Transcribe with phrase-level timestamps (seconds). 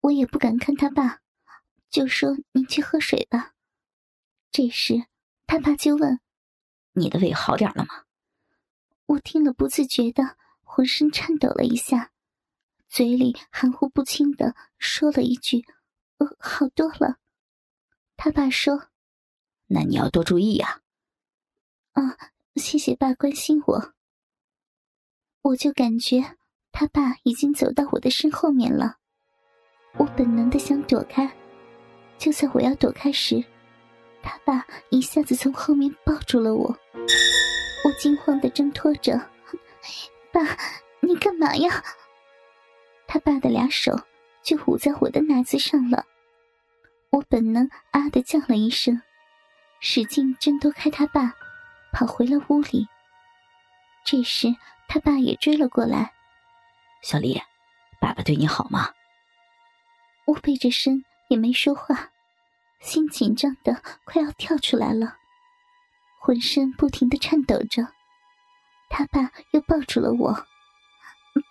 [0.00, 1.20] 我也不敢看他爸，
[1.90, 3.54] 就说：“您去喝水吧。”
[4.50, 5.06] 这时，
[5.46, 6.20] 他爸就问
[6.94, 8.04] ：“你的胃好点了吗？”
[9.06, 12.12] 我听了，不自觉的浑身颤抖了一下，
[12.88, 15.66] 嘴里含糊不清的说了一句
[16.18, 17.18] ：“呃，好多了。”
[18.16, 18.88] 他爸说
[19.66, 20.82] ：“那你要多注意呀。”
[21.92, 22.16] 啊，
[22.54, 23.94] 谢谢爸关心我。
[25.42, 26.36] 我就感觉
[26.70, 28.99] 他爸已经走到我的身后面了，
[29.96, 31.30] 我本能的想躲开，
[32.16, 33.44] 就在我要躲开时，
[34.22, 36.78] 他爸一下子从后面抱住了我。
[37.84, 39.18] 我惊慌的挣脱着，
[40.32, 40.40] 爸，
[41.00, 41.82] 你干嘛呀？
[43.06, 43.98] 他爸的俩手
[44.42, 46.04] 就捂在我的奶子上了。
[47.10, 49.02] 我本能啊的叫了一声，
[49.80, 51.34] 使劲挣脱开他爸，
[51.92, 52.86] 跑回了屋里。
[54.04, 54.54] 这时
[54.88, 56.12] 他爸也追了过来。
[57.02, 57.40] 小丽，
[58.00, 58.90] 爸爸对你好吗？
[60.30, 62.12] 我背着身也没说话，
[62.78, 65.16] 心紧张的快要跳出来了。
[66.20, 67.82] 浑身不停的颤抖着，
[68.88, 70.32] 他爸又抱住了我。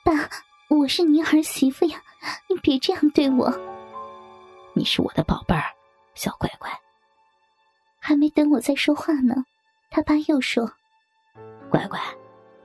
[0.05, 0.13] 爸，
[0.69, 2.01] 我是您儿媳妇呀，
[2.47, 3.51] 你别这样对我。
[4.73, 5.75] 你是我的宝贝儿，
[6.15, 6.71] 小乖乖。
[7.99, 9.43] 还没等我再说话呢，
[9.89, 10.71] 他爸又说
[11.69, 11.99] ：“乖乖，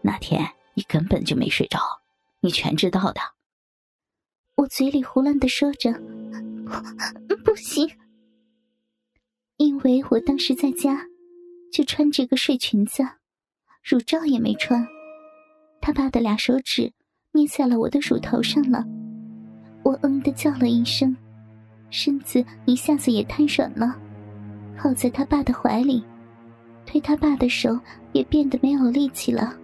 [0.01, 1.81] 那天你根本就没睡着，
[2.39, 3.21] 你全知道的。”
[4.65, 5.93] 我嘴里胡乱的说着
[7.45, 7.87] ：“不行，
[9.59, 11.07] 因为我当时在家。”
[11.71, 13.03] 就穿这个睡裙子，
[13.83, 14.87] 乳罩也没穿。
[15.83, 16.91] 他爸的俩手指
[17.33, 18.83] 捏在了我的乳头上了，
[19.83, 21.15] 我嗯的叫了一声，
[21.91, 24.01] 身子一下子也瘫软了，
[24.79, 26.03] 靠在他爸的怀里，
[26.87, 27.79] 推他爸的手
[28.13, 29.55] 也变得没有力气了，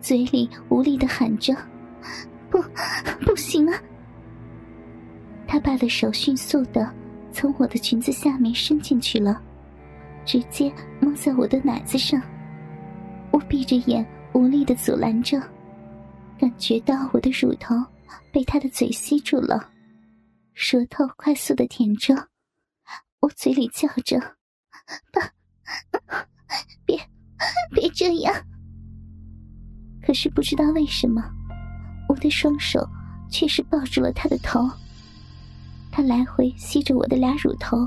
[0.00, 1.56] 嘴里无力的喊着
[2.48, 2.62] ：“不，
[3.26, 3.82] 不行啊！”
[5.52, 6.90] 他爸的手迅速的
[7.30, 9.38] 从我的裙子下面伸进去了。
[10.24, 12.22] 直接摸在我的奶子上，
[13.30, 15.38] 我闭着眼无力的阻拦着，
[16.38, 17.74] 感觉到我的乳头
[18.32, 19.68] 被他的嘴吸住了，
[20.54, 22.14] 舌头快速的舔着，
[23.20, 24.18] 我嘴里叫着
[25.12, 25.20] ：“爸，
[26.86, 26.98] 别，
[27.74, 28.34] 别这样。”
[30.02, 31.22] 可是不知道为什么，
[32.08, 32.88] 我的双手
[33.30, 34.66] 却是抱住了他的头，
[35.92, 37.86] 他来回吸着我的俩乳头。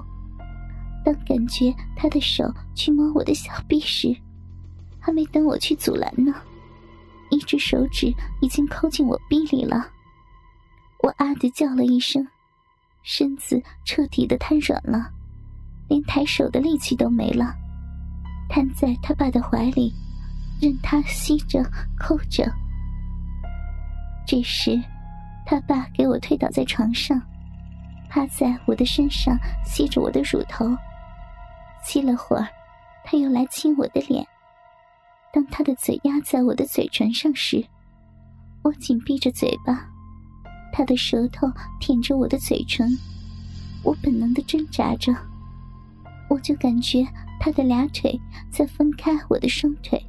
[1.04, 2.44] 当感觉他的手
[2.74, 4.16] 去摸我的小臂时，
[5.00, 6.34] 还没等我去阻拦呢，
[7.30, 9.88] 一只手指已经抠进我臂里了。
[11.04, 12.28] 我啊的叫了一声，
[13.04, 15.12] 身子彻底的瘫软了，
[15.88, 17.54] 连抬手的力气都没了，
[18.50, 19.94] 瘫在他爸的怀里，
[20.60, 21.64] 任他吸着
[22.00, 22.52] 抠着。
[24.26, 24.82] 这时，
[25.46, 27.22] 他爸给我推倒在床上，
[28.16, 30.66] 趴在我的身上吸着我的乳头。
[31.84, 32.48] 吸了会儿，
[33.04, 34.26] 他又来亲我的脸。
[35.34, 37.62] 当他的嘴压在我的嘴唇上时，
[38.64, 39.86] 我紧闭着嘴巴，
[40.72, 41.46] 他的舌头
[41.78, 42.88] 舔着我的嘴唇。
[43.84, 45.14] 我本能的挣扎着，
[46.30, 47.06] 我就感觉
[47.38, 48.18] 他的俩腿
[48.50, 50.02] 在分开我的双腿，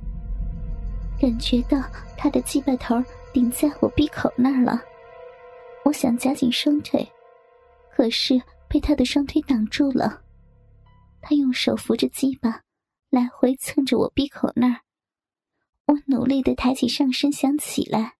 [1.21, 1.83] 感觉到
[2.17, 3.03] 他的鸡巴头
[3.33, 4.81] 顶在我闭口那儿了。
[5.85, 7.07] 我想夹紧双腿，
[7.97, 10.23] 可是被他的双腿挡住了。
[11.23, 12.61] 他用手扶着鸡巴，
[13.09, 14.81] 来回蹭着我闭口那儿。
[15.87, 18.17] 我努力的抬起上身想起来，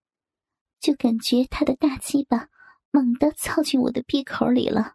[0.81, 2.49] 就感觉他的大鸡巴
[2.91, 4.95] 猛地操进我的闭口里了，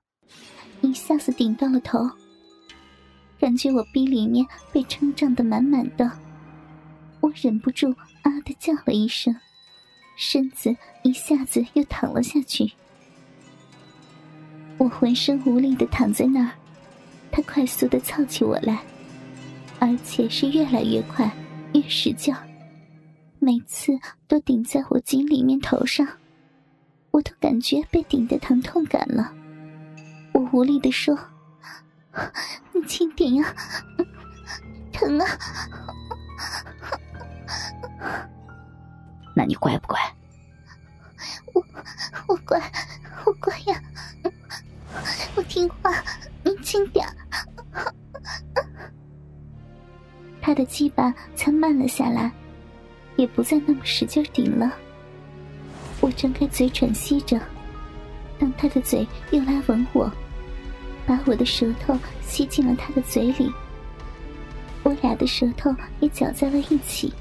[0.81, 1.99] 一下子顶到了头。
[3.39, 6.11] 感觉我逼里面被撑胀的满满的，
[7.19, 7.91] 我忍不住
[8.23, 9.35] 啊的叫了一声，
[10.17, 12.73] 身子一下子又躺了下去。
[14.81, 16.51] 我浑身无力的躺在那儿。
[17.31, 18.81] 他快速的操起我来，
[19.77, 21.31] 而且是越来越快，
[21.73, 22.33] 越使劲，
[23.37, 23.91] 每次
[24.27, 26.07] 都顶在我颈里面头上，
[27.11, 29.31] 我都感觉被顶的疼痛感了。
[30.33, 31.15] 我无力的说
[32.73, 33.55] ：“你轻点呀，
[34.91, 35.27] 疼啊！”
[39.35, 39.99] 那你乖不乖？
[41.53, 41.63] 我
[42.27, 42.59] 我乖，
[43.25, 43.90] 我乖呀，我
[45.51, 45.91] 听话。
[46.45, 47.05] 你轻点。
[50.41, 52.31] 他的鸡巴才慢了下来，
[53.17, 54.71] 也不再那么使劲顶了。
[55.99, 57.37] 我张开嘴喘息着，
[58.39, 60.09] 当他的嘴又来吻我，
[61.05, 63.51] 把我的舌头吸进了他的嘴里。
[64.83, 67.13] 我俩的舌头也搅在了一起，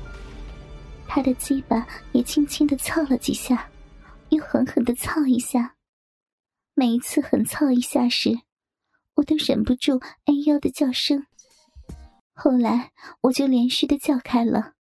[1.09, 3.67] 他的鸡巴也轻轻的操了几下，
[4.29, 5.75] 又狠狠的操一下。
[6.81, 8.41] 每一次狠操一下时，
[9.17, 11.27] 我都忍不住哎呦的叫声。
[12.33, 12.91] 后来
[13.21, 14.73] 我就连续的叫开了，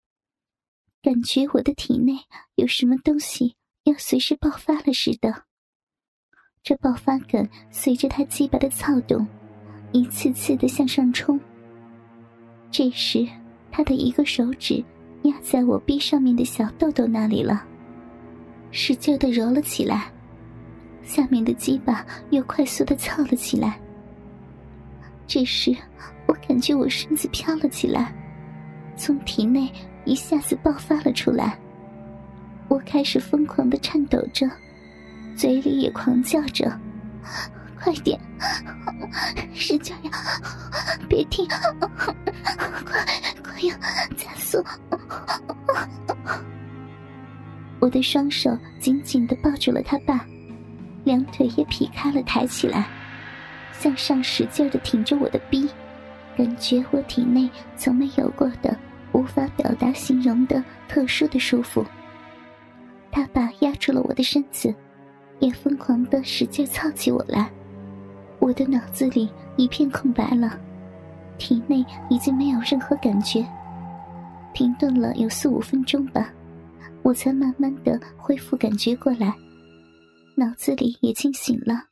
[1.03, 2.21] 感觉我的体内
[2.55, 5.43] 有什么东西要随时爆发了似的。
[6.63, 9.27] 这爆发感随着他鸡巴的躁动，
[9.91, 11.41] 一次次的向上冲。
[12.71, 13.27] 这时，
[13.73, 14.85] 他的一个手指
[15.25, 17.67] 压在我臂上面的小豆豆那里了，
[18.71, 20.13] 使劲的揉了起来，
[21.09, 23.81] 下面的鸡巴又快速的操了起来。
[25.27, 25.75] 这时，
[26.27, 28.15] 我感觉我身子飘了起来，
[28.95, 29.73] 从体内
[30.05, 31.59] 一下子爆发了出来。
[32.69, 34.47] 我开始疯狂的颤抖着，
[35.35, 36.71] 嘴里也狂叫着
[37.81, 38.21] ：“快点，
[39.55, 40.11] 使劲呀，
[41.09, 41.49] 别停，
[41.81, 42.15] 快
[43.43, 43.75] 快呀，
[44.15, 44.63] 加速！”
[47.81, 50.27] 我的双手紧紧的抱住了他爸，
[51.09, 52.87] 两腿也劈开了，抬起来。
[53.73, 55.69] 向上使劲的挺着我的臂，
[56.37, 58.77] 感觉我体内从没有过的、
[59.13, 61.85] 无法表达形容的特殊的舒服。
[63.11, 64.75] 他把压住了我的身子，
[65.39, 67.49] 也疯狂的使劲操起我来。
[68.39, 70.59] 我的脑子里一片空白了，
[71.39, 73.47] 体内已经没有任何感觉。
[74.53, 76.31] 停顿了有四五分钟吧，
[77.03, 79.33] 我才慢慢的恢复感觉过来，
[80.39, 81.89] 脑子里也清醒了。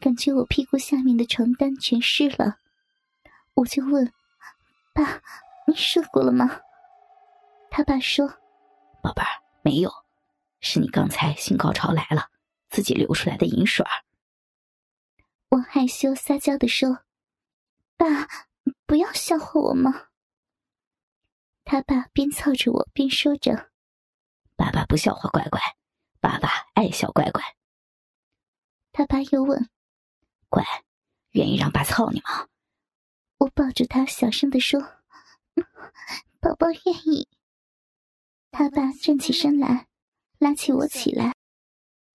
[0.00, 2.58] 感觉我屁股下面的床单全湿了，
[3.54, 4.12] 我就问
[4.94, 5.20] ：“爸，
[5.66, 6.60] 你射过了吗？”
[7.70, 8.28] 他爸说
[9.02, 9.28] ：“宝贝儿，
[9.62, 9.92] 没有，
[10.60, 12.30] 是你刚才性高潮来了，
[12.70, 13.84] 自己流出来的银水。”
[15.50, 17.00] 我害羞撒娇的说
[17.98, 18.06] ：“爸，
[18.86, 20.06] 不要笑话我嘛。”
[21.64, 23.70] 他爸边操着我边说着
[24.56, 25.60] ：“爸爸不笑话乖乖，
[26.20, 27.42] 爸爸爱小乖乖。”
[28.92, 29.68] 他爸又问。
[30.48, 30.64] 乖，
[31.30, 32.48] 愿意让爸操你吗？
[33.38, 34.80] 我抱着他，小声的说
[36.40, 37.28] ：“宝宝愿意。”
[38.50, 39.86] 他爸站起身来，
[40.38, 41.34] 拉起我起来，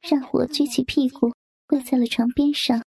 [0.02, 1.34] 让我撅起屁股
[1.68, 2.84] 跪在了床边上，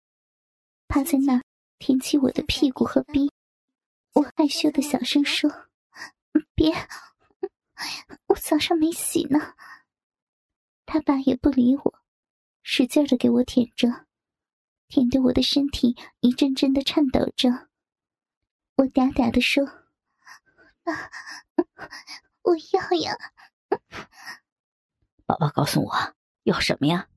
[0.88, 1.43] 趴在那儿
[1.78, 3.31] 舔起我的屁股和逼。
[4.14, 5.69] 我害羞的小声说
[6.56, 6.72] ：“别，
[8.28, 9.55] 我早上没洗呢。”
[10.94, 11.94] 他爸也不理我，
[12.62, 14.06] 使劲的给我舔着。
[14.87, 17.50] 舔得我的身体一阵阵的颤抖着，
[18.76, 19.67] 我嗲嗲的说
[20.85, 21.11] ：“爸，
[22.43, 23.19] 我要呀！”
[25.26, 25.93] 宝宝告诉我
[26.44, 27.08] 要什么呀？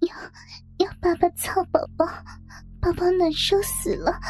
[0.00, 0.14] 要
[0.76, 2.04] 要爸爸操宝宝，
[2.82, 4.20] 宝宝难受死了。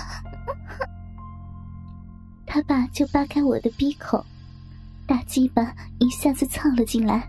[2.47, 4.25] 他爸就扒开我的鼻口，
[5.09, 7.29] 大鸡巴一下子操了进来，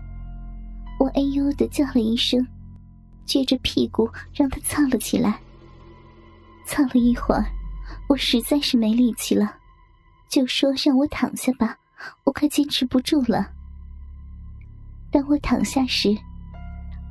[0.98, 2.46] 我哎呦的叫了一声。
[3.26, 5.40] 撅着屁股让他操了起来。
[6.66, 7.44] 操了一会儿，
[8.06, 9.54] 我实在是没力气了，
[10.28, 11.78] 就说让我躺下吧，
[12.24, 13.50] 我快坚持不住了。
[15.10, 16.14] 当我躺下时，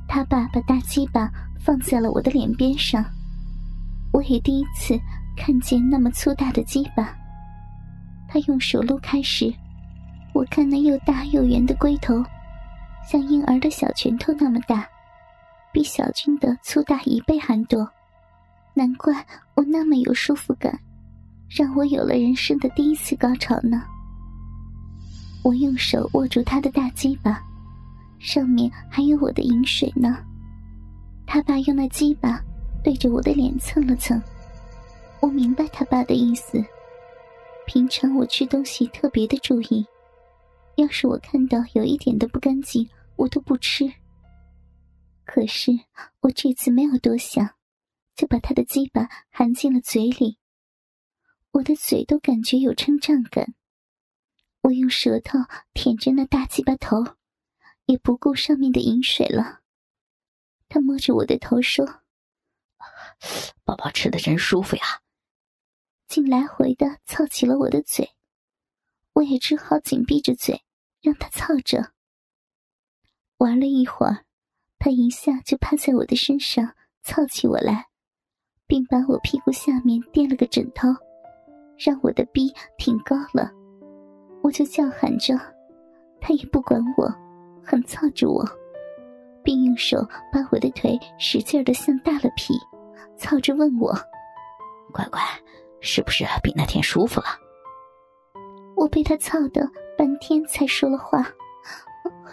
[0.06, 1.28] 他爸把大鸡巴
[1.60, 3.04] 放在了我的脸边上，
[4.12, 4.96] 我也第一次
[5.36, 7.12] 看见那么粗大的鸡巴。
[8.28, 9.52] 他用手撸开时，
[10.32, 12.22] 我看那又大又圆的龟头，
[13.06, 14.88] 像婴儿的小拳头那么大。
[15.72, 17.88] 比小军的粗大一倍还多，
[18.74, 19.12] 难怪
[19.54, 20.78] 我那么有舒服感，
[21.48, 23.82] 让我有了人生的第一次高潮呢。
[25.42, 27.42] 我用手握住他的大鸡巴，
[28.20, 30.16] 上面还有我的饮水呢。
[31.26, 32.40] 他爸用那鸡巴
[32.84, 34.22] 对着我的脸蹭了蹭，
[35.18, 36.64] 我明白他爸的意思。
[37.66, 39.84] 平常我吃东西特别的注意，
[40.76, 43.84] 要是我看到有一点的不干净，我都不吃。
[45.24, 45.70] 可是
[46.20, 47.54] 我这次没有多想，
[48.14, 50.38] 就把他的鸡巴含进了嘴里。
[51.52, 53.54] 我的嘴都感觉有撑胀感。
[54.62, 55.38] 我用舌头
[55.72, 56.96] 舔着那大鸡巴头，
[57.86, 59.60] 也不顾上面的饮水了。
[60.68, 62.02] 他摸着我的头说
[63.62, 64.82] ：“宝宝吃的真舒服呀。”
[66.08, 68.10] 竟来回的操起了我的嘴，
[69.14, 70.62] 我也只好紧闭着嘴，
[71.00, 71.92] 让他操着。
[73.38, 74.24] 玩了一会儿。
[74.76, 77.86] 他一下就趴在我的身上，操起我来，
[78.66, 80.88] 并把我屁股下面垫了个枕头，
[81.78, 83.50] 让我的逼挺高了。
[84.42, 85.34] 我就叫喊着，
[86.20, 87.10] 他也不管我，
[87.64, 88.46] 很操着我，
[89.42, 92.52] 并用手把我的腿使劲的向大了劈，
[93.16, 93.90] 操着问我
[94.92, 95.18] ：“乖乖，
[95.80, 97.26] 是不是比那天舒服了？”
[98.84, 101.26] 我被他操的半天才说了话：“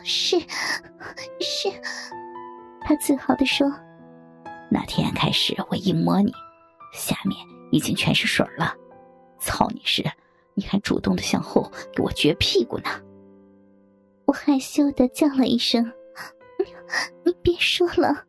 [0.04, 0.38] 是，
[1.40, 1.72] 是。”
[2.84, 3.72] 他自豪地说
[4.70, 6.30] ：“那天开始，我一摸你，
[6.92, 7.40] 下面
[7.72, 8.76] 已经全是水了。
[9.40, 10.04] 操你时，
[10.54, 12.90] 你还主动的向后给我撅屁股呢。
[14.26, 15.90] 我害羞的叫了一声
[17.24, 18.26] ：“你别说了。”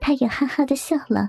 [0.00, 1.28] 他也哈哈的笑了，